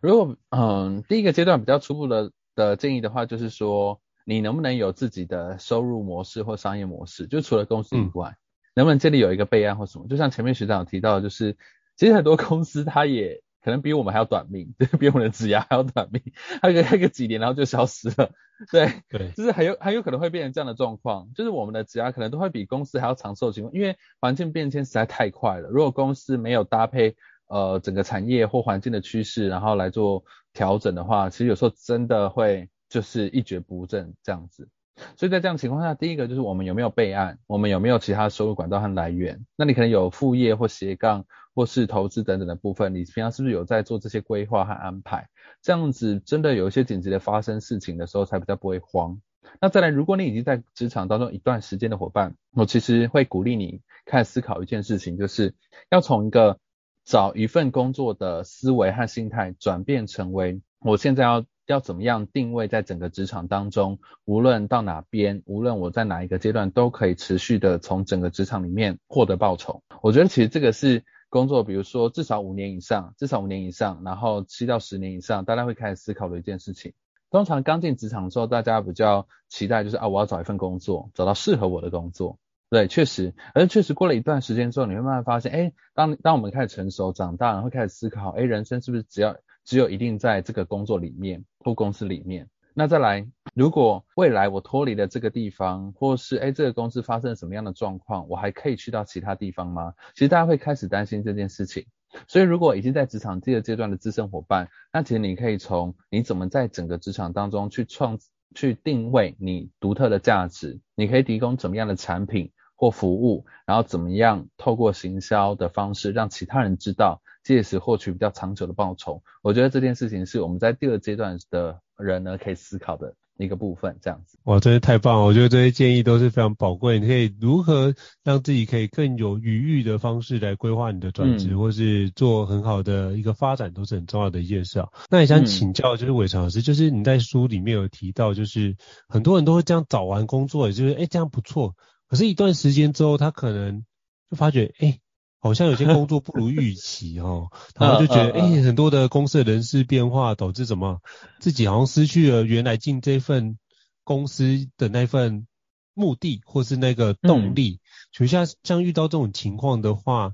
[0.00, 8.30] 如果嗯第一个阶段比较初步的的建议的话，就是说你能不能有自己的收入模式或商业模式，就除了公司以外。
[8.30, 8.36] 嗯
[8.74, 10.06] 能不能这里有一个备案或什么？
[10.08, 11.56] 就像前面学长有提到，就是
[11.96, 16.22] 其实很多公司它也可能比我们还要短命，对， 比我们的职涯还要短命，
[16.60, 18.30] 它可以开个几年然后就消失了，
[18.70, 25.68] 对，对，就是很有很有可能会变成这样的状况，就是我们的职涯可能都会比公司还要长寿的情况，因为环境变迁实在太快了。
[25.70, 34.68] 如果公司没有搭配呃整个产业或环境的趋势，然后来做调整的话，其实有时候真的会就是一蹶不振这样子。
[35.16, 39.44] 所以在这样的情况下，第一个就是我们有没有备案，我们有没有其他收入管道和来源？
[39.56, 45.28] 那你可能有副业或斜杠，或是投资等等的部分，你平常是不是有在做这些规划和安排？
[45.62, 49.20] 这样子真的有一些紧急的发生事情的时候，才比较不会慌。
[49.60, 55.54] 那再来，如果你已经在职场当中一段时间的伙伴，我其实会鼓励你开始思考一件事情，就是
[55.90, 56.58] 要从一个
[57.04, 61.44] 找一份工作的思维和心态，转变成为我现在要。
[61.66, 69.82] 要怎么样定位在整个职场当中，无论到哪边，无论我在哪一个阶段，都可以持续的从整个职场里面获得报酬。
[70.02, 76.92] 我觉得其实这个是工作，比如说至少五年以上，至少五年以上，然后七到十年以上，大家会开始思考的一件事情。
[77.30, 82.38] 通常刚进职场的时候，大家比较期待就是啊，我要找一份工作，找到适合我的工作。
[82.70, 92.48] 对，确实，而确实过了一段时间之后，你会慢慢发现，哎，当当我们开始成熟长大，然后开始思考，哎，人生是不是只要只有一定在这个工作里面或公司里面。
[92.76, 93.24] 那再来，
[93.54, 99.94] 如果未来我脱离了这个地方，或是诶这个公司发生了什么样的状况，我还可以去到其他地方吗？
[100.14, 101.86] 其实大家会开始担心这件事情。
[102.26, 108.18] 所以如果已经在职场第二阶段的资深伙伴，那其实你可以从你怎么在整个职场当中去创、
[108.56, 117.22] 去定位你独特的价值，你可以提供怎么样的产品或服务，然后怎么样透过行销的方式让其他人知道。
[117.44, 124.38] 借此获取比较长久的报酬，我觉得这件事情是我们在第二阶段的人呢可以思考的一个部分，这样子。
[124.44, 125.26] 哇，真是太棒了！
[125.26, 126.98] 我觉得这些建议都是非常宝贵。
[126.98, 134.88] 你可以如何让自己可以更有余裕的方式来规划你的转职，嗯、或是做很好的一个发展，都是很重要的一件事啊。
[135.10, 138.76] 那也想请教，就是伟成老师，就是你在书里面有提到，就是
[139.06, 141.74] 很多人都会这样找完工作，也就是哎这样不错，
[142.08, 143.84] 可是一段时间之后，他可能
[144.30, 144.88] 就发觉哎。
[144.88, 145.00] 诶
[145.44, 151.02] 好像有些工作不如预期哦， 然后就觉得哎、欸，很多的公司的人事变化导致什么，
[151.38, 153.58] 自己好像失去了原来进这份
[154.04, 155.46] 公司的那份
[155.92, 157.80] 目的或是那个动力。
[158.10, 160.32] 所以像像遇到这种情况的话，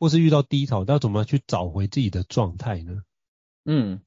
[0.00, 3.02] 或是遇到低潮，要怎么去找回自己的状态呢？
[3.66, 4.00] 嗯，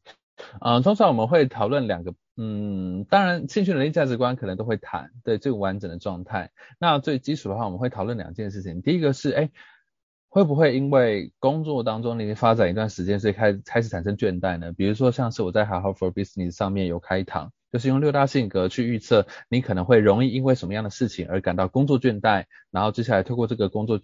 [0.59, 6.49] 啊、呃，通常我们会讨论两个，嗯，当然兴趣、能力、价值观可能都会谈，对这个完整的状态。
[6.79, 9.51] 那最基础的话，我们会讨论两件事情，第一个是哎。
[10.29, 14.71] 会不会因为工作当中你发展一段时间，所以开开始产生倦怠呢？
[14.73, 24.01] 比如说像是我在 h a r for Business 上面有开堂，就是用六大性格去预测你可能会容易因为什么样的事情而感到工作倦怠，然后接下来透过这个工作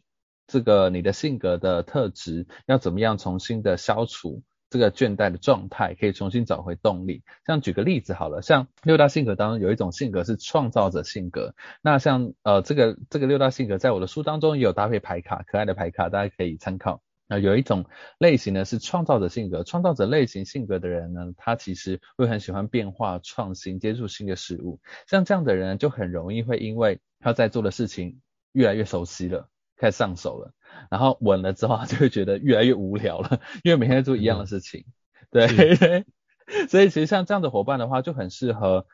[0.48, 4.42] 这个你的性格的特质，要怎么样重新的消除。
[4.76, 7.24] 这个倦怠的状态可以重新找回动力。
[7.46, 11.56] 像举个例子好了，像六大性格当中有一种性格是创造者性格。
[11.82, 17.02] 那像呃这个这个六大性格在我的书当中也有搭配牌卡，可爱的牌卡大家可以参考。
[17.26, 17.86] 那有一种
[18.18, 24.82] 类型呢是创造者性格，创造者类型性格的人呢，他其实会很喜欢变化、创新、接触新的事物。
[25.08, 28.20] 像这样的人就很容易会因为他在做的事情
[28.52, 29.48] 越来越熟悉了。
[29.78, 30.54] 开始上手了，
[30.90, 34.86] 然后稳了之后，他就会觉得越来越无聊了，因为每天在做一样的事情。
[35.32, 36.06] 嗯、对，
[36.70, 38.86] 所以其实像这样的伙伴的话，就很适合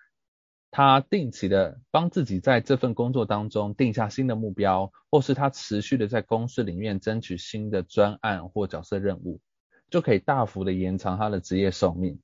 [0.72, 9.42] 他定期的帮自己在这份工作当中定下新的目标，或是他持续的在公司里面争取新的专案或角色任务，
[9.90, 12.20] 就可以大幅的延长他的职业寿命。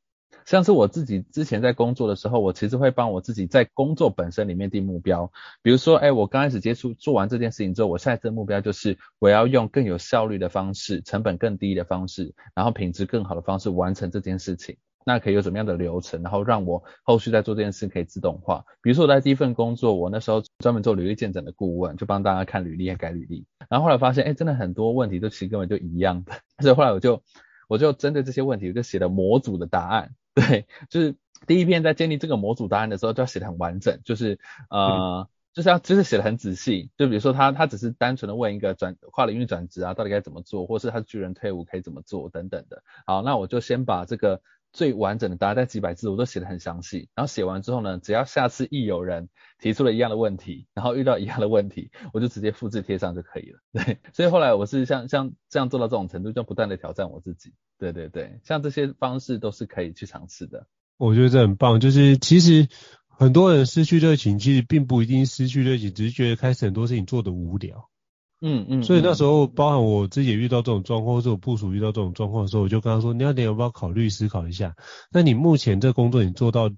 [0.46, 14.78] 像是我自己之前在工作的时候，我其实会帮我自己在工作本身里面定目标，比如说，哎，我刚开始接触做完这件事情之后，我下一次的目标就是我要用更有效率的方式，成本更低的方式，然后品质更好的方式完成这件事情。
[15.06, 18.66] 那可以有什么样的流程，然后让我后续在做这件事可以自动化。
[18.82, 23.46] 比如说我在第一份工作，我那时候专门做履历健诊的顾问，就帮大家看履历改履历。
[23.70, 27.24] 然后后来发现，哎，真的很多问题都其实根本就一样的， 所以后来我就
[27.68, 30.16] 我就针对这些问题，我就写了模组的答案。
[30.34, 36.92] 对，就是第一篇在建立这个模组答案的时候，就要写的很完整，就是呃，就是要就是写的很仔细。
[36.98, 42.84] 就比如说他他只是单纯的问一个转跨领域转职啊，到底该怎么做，或是他巨人退伍可以怎么做等等的。
[43.06, 44.42] 好，那我就先把这个
[44.74, 47.10] 最完整的答案，在几百字我都写得很详细。
[47.16, 53.60] 然后写完之后呢，只要下次一有人提出了一样的问题，然后遇到一样的问题，我就直接复制贴上就可以了。
[53.74, 57.54] 对，所以后来我是像像这样做到这种程度，就不断的挑战我自己。
[57.80, 60.68] 对对对，像这些方式都是可以去尝试的。
[60.98, 62.68] 我觉得这很棒，就是其实
[63.08, 67.90] 很多人失去热情，其实并不一定失去热情，只是觉得开始很多事情做得无聊。
[68.42, 68.84] 嗯嗯。
[68.84, 74.76] 所以那时候，包含我自己也遇到这种状况，或者我部署遇到这种状况的时候，我就跟他说：“你要点要不要考虑思考一下？
[75.12, 76.70] 那你目前这工作你做到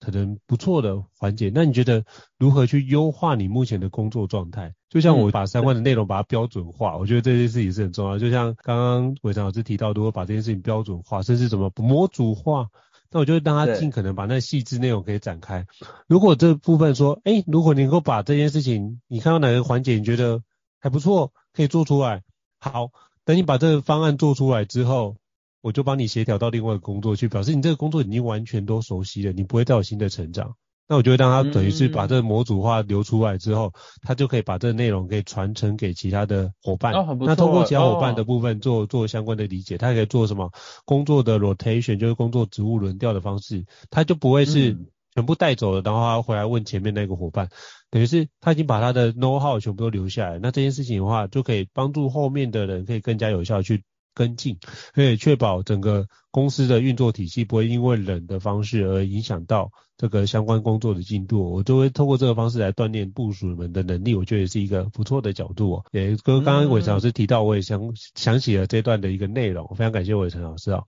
[0.00, 2.04] 可能不错的环节，那你觉得
[2.38, 4.74] 如何去优化你目前的工作状态？
[4.88, 8.18] 就像我把相关的内容把它标准化，我觉得这件事情是很重要。
[8.18, 12.68] 就像刚刚伟成老师提到，如果把这件事情标准化，甚至怎么模组化。”
[13.14, 15.66] 那我就会让他尽可能把那细致内容可以展开。
[16.06, 20.42] 如果这部分说，哎、欸，如果你能够把这件事情，你看到哪个环节你觉得
[20.82, 22.22] 还不错，可以做出来。
[22.58, 22.90] 好，
[23.24, 25.16] 等你把这个方案做出来之后，
[25.60, 30.56] 我就帮你协调到另外一个工作去，表示你这个工作已经完全都熟悉了，你不会再有新的成长。
[30.88, 36.92] 那我就会让他等于是把这个模组化流出来之后，嗯、他就可以把这个内容可以传承给其他的伙伴。
[36.92, 40.50] 哦、那通过其他伙伴的部分做、哦、做相关的理解，他也可以做什么
[40.84, 44.76] 工作的 rotation，就是工作职务轮调的方式，他就不会是
[45.14, 47.48] 全部带走了，然后他回来问前面那个伙伴，
[47.90, 50.38] 等于是他已经把他的 know how 全部都留下来。
[50.38, 54.58] 那这件事情的话，就可以帮助后面的人可以更加有效去跟进，
[54.94, 61.52] 可以确保整个公司的运作体系不会因为冷的方式而影响到这个相关工作的进度。
[61.52, 65.84] 我就会透过这个方式来锻炼部署们的能力，我觉得也是一个不错的角度哦。
[65.92, 70.82] 也跟刚刚伟成老师提到，我也想想起了这段的一个内容，非常感谢伟成老师啊。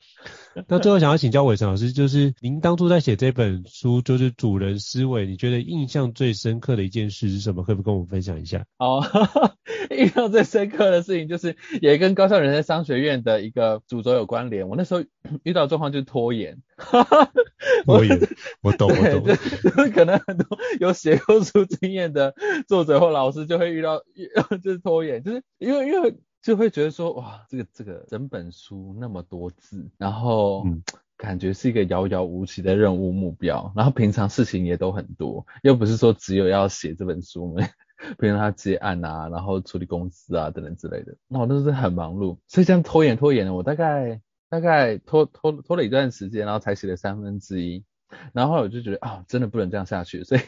[0.67, 7.63] 那最后想要请教伟成老师，就是您当初在写这本书，就是主人思维，你觉得印象最深刻的一件事是什么？
[7.65, 8.65] 可不可以跟我们分享一下？
[8.79, 9.05] 哦，
[9.97, 14.69] 印象最深刻的事情就是也跟高校人生商学院的一个主轴有关联。
[14.69, 15.03] 我那时候
[15.43, 16.63] 遇到的状况就是拖延，
[17.85, 18.19] 拖延，
[18.63, 19.25] 我懂，我懂。
[19.25, 22.35] 就是可能很多有写过书经验的
[22.69, 24.03] 作者或老师就会遇到，
[24.63, 30.65] 就是拖延，就是因为因为就会觉得说，哇，这个这个整本书那么多字，然后
[31.17, 37.67] 感觉是一个遥遥无期的任务目标，然后平常事情也都很多，又不是说只有要写这本书嘛。
[38.19, 44.21] 比如他接案啊，然后处理公司啊等等之类的，那我都是很忙碌，所以这样拖延拖延的，我大概
[44.55, 47.83] 大概拖拖拖了一段时间，然后才写了三分之一，
[48.33, 50.43] 然后我就觉得啊，真的不能这样下去，所以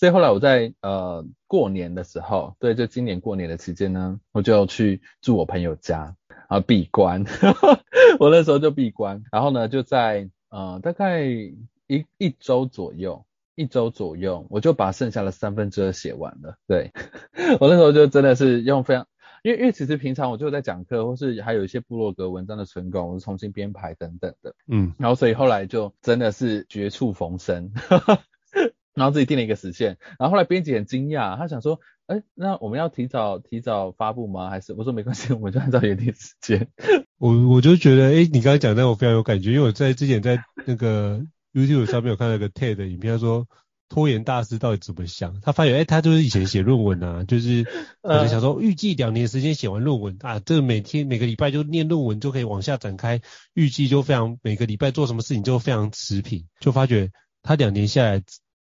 [0.00, 7.24] 所以后来我在呃过年的时候，对，就今年过年的期间呢，我就去住我朋友家，然后闭关，
[8.18, 13.24] 我那时候就闭关，然后呢就在呃大概一一周左右。
[13.54, 16.56] 一周左右，我就把剩下的三分之二写完了。
[16.66, 16.90] 对，
[17.60, 19.06] 我那时候就真的是用非常，
[19.42, 24.54] 因为因为其实平常我就在讲课，或是还有一些部落格文章的存稿，我是重新编排等等的。
[24.68, 27.72] 嗯，然后所以后来就真的是绝处逢生，
[28.94, 29.98] 然后自己定了一个时限。
[30.18, 34.48] 然后后来编辑很惊讶，他想说，哎，那我们要提早提早发布吗？
[34.50, 36.68] 还是我说没关系，我们就按照原定时间。
[37.18, 41.24] 我我就觉得，哎，你刚才讲的我非常有感觉，因为我在之前在那个。
[41.54, 43.46] YouTube 上面有看到一个 TED 影片，他说
[43.92, 45.38] 拖延大师到底怎么想？
[45.42, 47.64] 他发现，哎、欸，他就是以前写论文啊，就是
[48.00, 53.20] 可能想说预计两年时间写完论文啊，这个每天每个礼拜就念论文就可以往下展开，
[53.52, 57.10] 预计就非常每个礼拜做什么事情就非常持平，就发觉
[57.42, 58.22] 他两年下来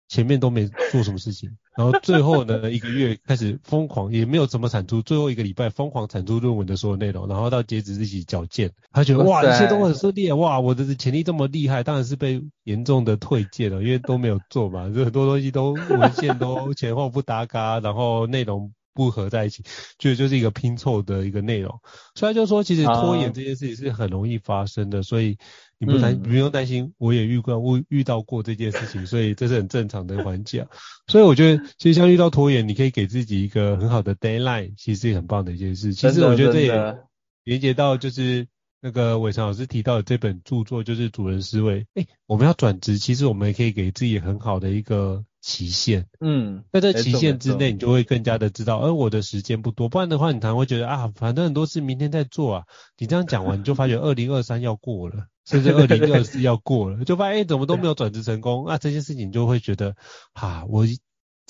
[0.10, 1.58] 前面都没做什么事情。
[1.76, 5.02] 然后最后呢，一个月开始疯狂，也没有怎么产出。
[5.02, 19.64] 最后一个礼拜疯狂产出论文的所有内容，然后到截止日期矫健，他觉得哇，一切都很顺利，哇，我的潜力这么厉害，当然是被严重的退件了，因为都没有做嘛，就很多东西都文献都 前后不搭嘎，然后内容不合在一起，
[19.98, 21.80] 就就是一个拼凑的一个内容。
[22.16, 25.38] 所以他就说，其实拖延这件事情是很容易发生的，所以。
[25.80, 30.66] 你不担，不用担心，我也遇过，我遇到过这件事情， 所以这是很正常的环节。
[31.08, 35.94] 所以我觉得，其实像遇到拖延，你可以给自己一个很好的 deadline，其实是很棒的一件事。
[35.94, 36.98] 其实我觉得这也
[37.44, 38.48] 连接到就是
[38.80, 41.86] 那个伟成老师提到的这本著作，就是主人思维。
[41.96, 46.08] 哎，我们要转职，其实我们也可以给自己很好的一个期限。
[46.22, 52.64] 嗯，在这期限之内，你就会更加的知道，而我的时间不多，不然的话，你常常会觉得啊，反正很多事明天再做啊。
[52.98, 55.28] 你这样讲完，你就发觉二零二三要过了。
[55.46, 58.64] 甚至二零二四要过了，就发现哎、欸，怎么都没有转职成功？
[58.66, 59.94] 那这件事情就会觉得，
[60.34, 60.88] 哈，我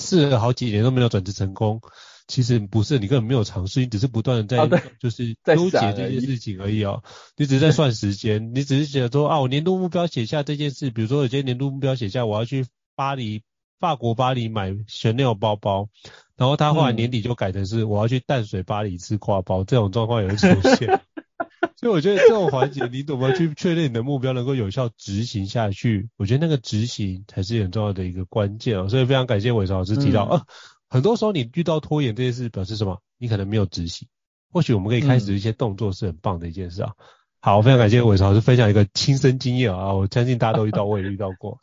[0.02, 1.80] 试了好几年都没有转职成功，
[2.28, 7.04] 其实不是，你根本没有尝试，你只是不断的在就是纠结这件事情而已哦。
[7.38, 12.66] 你只是在算时间，你只是觉得说啊，我年度目标写下这件事，比如说有些年度目标写下我要去
[12.96, 13.44] 巴黎，
[13.84, 15.90] 法国巴黎买 Chanel 包包，
[16.38, 21.02] 然后他后来年底就改成是我要去淡水巴黎吃挂包，这种状况也会出现。
[21.76, 26.08] 所以我觉得这种环节，你怎么去确认你的目标能够有效执行下去？
[26.16, 28.88] 我觉得那个执行才是很重要的一个关键哦。
[28.88, 30.46] 所以非常感谢伟成老师提到，呃、嗯啊，
[30.88, 33.02] 很多时候你遇到拖延这件事，表示什么？
[33.18, 34.08] 你可能没有执行。
[34.50, 36.94] 或许我们可以开始一些动作，是很棒的一件事啊。
[36.98, 37.04] 嗯、
[37.42, 41.60] 好，非常感谢伟成老师分享一个亲身经验啊，我相信大家都遇到，我也遇到过。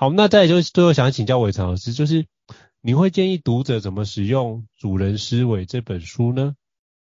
[0.00, 2.24] 好，那再就是最后想请教伟成老师，就是
[2.80, 6.54] 你会建议读者怎么使用《主人思维》这本书呢？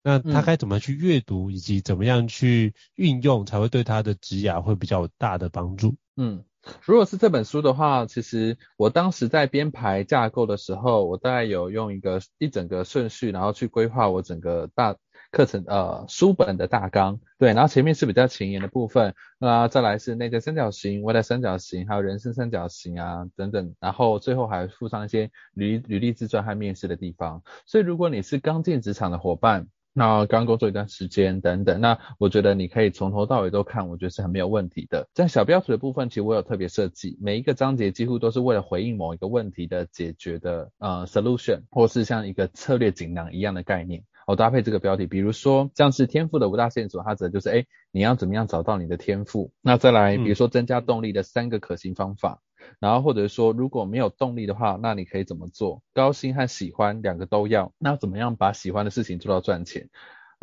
[0.03, 5.95] 那他该怎么去阅读，以及怎么样去运用，才会对他的职涯会比较有大的帮助？
[6.17, 6.43] 嗯，
[6.83, 14.97] 如果是这本书的话，其实我当时在编排架构的时候，我大概有用一个一整个顺序，然后去规划我整个大
[15.33, 17.19] 课程呃书本的大纲。
[17.39, 27.41] 对，然后前面是比较前沿的部分，那再来是内在三角形、外在三角形，还有人生三角形啊等等，然后最后还附上一些履履历自传和面试的地方。
[27.65, 35.07] 所以如果你是刚进职场的伙伴，那刚工作一段时间等等，那我觉得你可以从头到尾都看，我觉得是很没有问题的。
[35.13, 49.51] 在小标题的部分，其实我有特别设计，每一个章节几乎都是为了回应某一个问题的解决的呃 solution，或是像一个策略锦囊一样的概念，我搭配这个标题，比如说像是天赋的五大线索，它指的就是诶你要怎么样找到你的天赋？
[49.61, 52.41] 那再来比如说增加动力的三个可行方法。
[52.41, 52.47] 嗯
[52.79, 55.83] 然后或者说如果没有动力的话，那你可以怎么做？
[55.93, 59.89] 高薪和喜欢两个都要，那怎么样把喜欢的事情做到赚钱？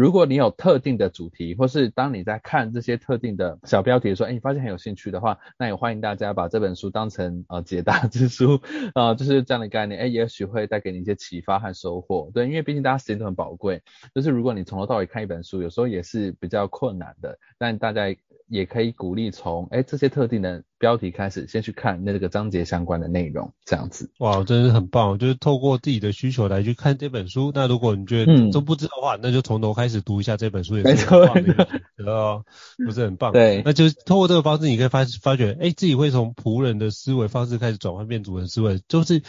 [0.01, 8.59] 如果你有特定的主题，或是当你在看这些特定的小标题的时候，哎，你发现很有兴趣的话，那也欢迎大家把这本书当成呃解答之书
[8.95, 12.31] 啊、 就是这样的概念，哎，也许会带给你一些启发和收获。
[12.33, 13.83] 对，因为毕竟大家时间都很宝贵，
[14.15, 18.17] 就是如果你从头到尾看一本书，有时候也是比较困难的，但大家。
[18.51, 24.11] 也可以鼓励从哎这些特定的标题开始，先去看那个章节相关的内容，这样子。
[24.19, 27.53] 哇，真的是很棒，就是透过自己的需求来去看这本书。
[27.55, 32.45] 那如果你觉得都不知道的话，嗯、那就从头开始读一下这本书，也是很棒的一个哦，
[32.85, 33.33] 不是很棒？
[33.33, 39.23] 对，那就是透过这个方式，你可以发发觉，哎，自己会从仆人的思维方式开始转换变主人思维，就是。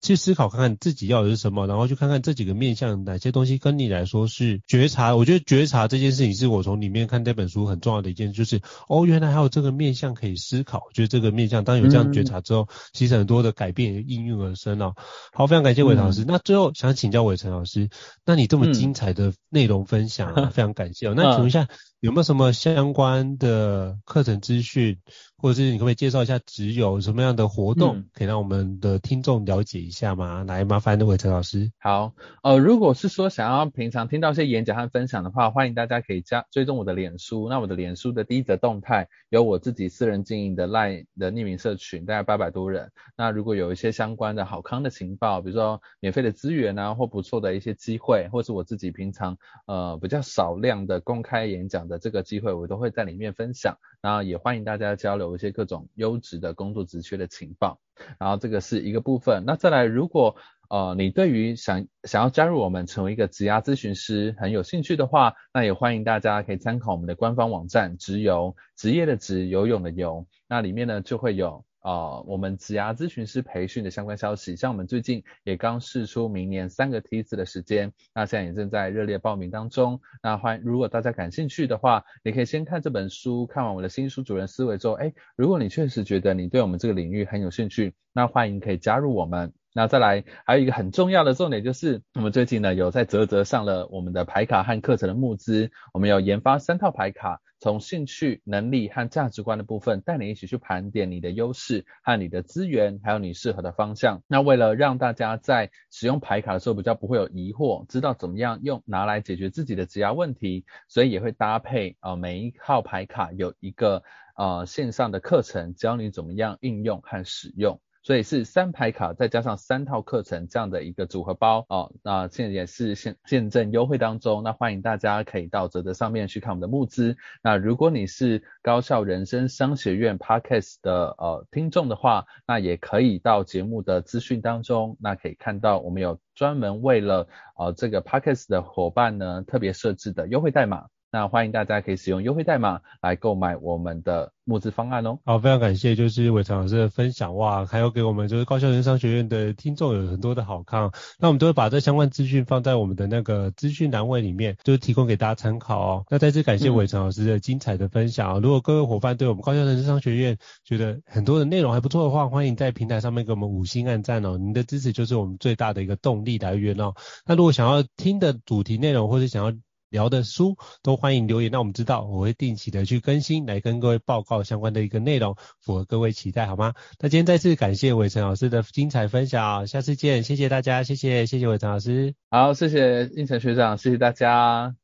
[0.00, 5.16] 去思考看看自己要的是什么，然后去看看这几个面向哪些东西跟你来说是觉察。
[5.16, 10.84] 我觉得觉察这件事情是我从里面看这本书很重要的一件，就是哦，原来还有这个面向可以思考。
[10.86, 14.94] 我觉得这个面向当有这样觉察之后，嗯、其实很多的改变也应运而生哦。
[15.32, 16.22] 好，非常感谢伟老师。
[16.22, 17.88] 嗯、那最后想请教伟成老师，
[18.24, 21.14] 那你这么精彩的内容分享、啊，嗯、 非常感谢哦。
[21.16, 21.66] 那请问一下。
[22.00, 25.00] 有没有什么相关的课程资讯，
[25.40, 30.44] 或者是你可不可以介绍一下，只有什么样的活动可以让我们的听众了解一下吗？
[30.44, 31.72] 来，麻烦伟成老师。
[31.78, 32.12] 好，
[32.42, 37.48] 呃，如果是说想要平常听到一些演讲和分享的话，欢迎大家可以加追踪我的脸书。
[37.48, 42.90] 那我的脸书的第一则动态有我自己私人经营的 LINE 的匿名社群，大概八百多人。
[43.16, 51.78] 那如果有一些相关的好康的情报，比如说免费的资源啊，或不错的一些机会，或是我自己平常呃比较少量的公开演讲。
[51.88, 57.80] 的这个机会，我都会在里面分享，然后也欢迎大家交流有一些各种优质的工作职缺的情报，
[58.18, 59.44] 然后这个是一个部分。
[59.46, 60.36] 那再来，如果
[60.68, 71.64] 呃你对于想想要加入我们成为一个职涯咨询师很有兴趣的话，那也欢迎大家可以参考我们的官方网站，职游职业的职游泳的游，那里面呢就会有。
[71.88, 79.98] 啊、我们职涯咨询师培训的相关消息，像我们最近也刚释出明年三个梯次的时间，那现在也正在热烈报名当中。
[80.22, 89.54] 那欢，如果大家感兴趣的话，你可以先看这本书，看完我的新书《主人思维》之后，哎，如果你确实觉得你对我们这个领域很有兴趣，那欢迎可以加入我们。
[89.72, 104.22] 那再来，还有一个很重要的重点就是，我们最近呢有在泽泽上了我们的牌卡和课程的募资，我们有研发三套牌卡，从兴趣、能力和价值观的部分，带你一起去盘点你的优势和你的资源，还有你适合的方向。
[104.28, 114.02] 那为了让大家在使用牌卡的时候比较不会有疑惑，知道怎么样用拿来解决自己的职涯问题，所以也会搭配呃每一号牌卡有一个
[114.36, 117.80] 呃线上的课程，教你怎么样应用和使用。
[118.08, 127.18] 所以是三排卡再加上三套课程这样的一个组合包哦，那现在也是现现正优惠当中，那欢迎大家可以到啧啧上面去看我们的募资。
[127.42, 137.28] 那如果你是高效人生商学院 Podcast 的呃听众的话，那也可以到节目的资讯当中，那可以看到我们有专门为了
[137.58, 140.86] 呃这个 Podcast 的伙伴呢特别设置的优惠代码。
[141.10, 145.18] 那欢迎大家可以使用优惠代码来购买我们的募资方案哦。
[145.24, 150.92] 好，非常感谢就是伟成老师的分享哇，还有给我们就是高校人生商学院的听众有很多的好康。
[151.18, 156.04] 那我们都会把这相关资讯放在我们的那个资讯栏位里面，就是提供给大家参考哦。
[156.10, 158.40] 那再次感谢伟成老师的精彩的分享！
[158.40, 164.36] 如果各位伙伴对我们高校人生商学院觉得很多的内容还不错的话，欢迎在平台上面给我们五星按赞哦。
[164.36, 166.92] 您的支持就是我们最大的一个动力来源哦。
[167.24, 169.52] 那如果想要听的主题内容或者想要
[169.90, 176.74] 聊的书都欢迎留言，让我们知道，我会定期的去更新，来跟各位报告相关的一个内容，符合各位期待，好吗？
[177.00, 184.74] 那今天再次感谢伟成老师的精彩分享，下次见，谢谢大家，谢谢，谢谢伟成老师，好，谢谢应成学长，谢谢大家。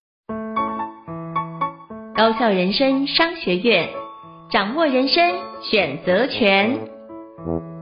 [2.17, 3.89] 高校人生商学院，
[4.51, 5.17] 掌握人生
[5.71, 7.74] 选择权。